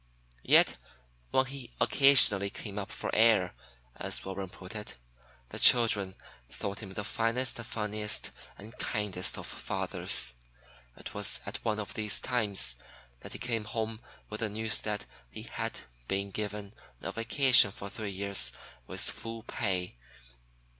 Yet 0.41 0.77
when 1.29 1.45
he 1.45 1.75
occasionally 1.79 2.49
"came 2.49 2.79
up 2.79 2.89
for 2.91 3.13
air" 3.13 3.53
as 3.95 4.25
Warren 4.25 4.49
put 4.49 4.73
it, 4.75 4.97
the 5.49 5.59
children 5.59 6.15
thought 6.49 6.79
him 6.79 6.95
the 6.95 7.03
finest 7.03 7.59
and 7.59 7.67
funniest 7.67 8.31
and 8.57 8.75
kindest 8.79 9.37
of 9.37 9.45
fathers. 9.45 10.33
It 10.97 11.13
was 11.13 11.39
at 11.45 11.63
one 11.63 11.79
of 11.79 11.93
these 11.93 12.19
times 12.19 12.77
that 13.19 13.33
he 13.33 13.37
came 13.37 13.65
home 13.65 14.01
with 14.27 14.39
the 14.39 14.49
news 14.49 14.79
that 14.79 15.05
he 15.29 15.43
had 15.43 15.81
been 16.07 16.31
given 16.31 16.73
a 17.03 17.11
vacation 17.11 17.69
for 17.69 17.87
three 17.87 18.09
years 18.09 18.51
with 18.87 19.01
full 19.01 19.43
pay. 19.43 19.97